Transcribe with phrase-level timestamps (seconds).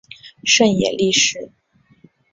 [0.43, 1.51] 胜野莉世。